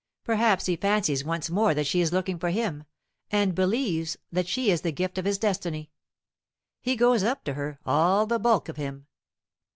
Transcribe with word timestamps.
Perhaps 0.23 0.65
he 0.65 0.75
fancies 0.75 1.23
once 1.23 1.51
more 1.51 1.75
that 1.75 1.85
she 1.85 2.01
is 2.01 2.11
looking 2.11 2.39
for 2.39 2.49
him, 2.49 2.85
and 3.29 3.53
believes 3.53 4.17
that 4.31 4.47
she 4.47 4.71
is 4.71 4.81
the 4.81 4.91
gift 4.91 5.19
of 5.19 5.25
his 5.25 5.37
destiny. 5.37 5.91
He 6.79 6.95
goes 6.95 7.23
up 7.23 7.43
to 7.43 7.53
her 7.53 7.77
all 7.85 8.25
the 8.25 8.39
bulk 8.39 8.67
of 8.67 8.77
him. 8.77 9.05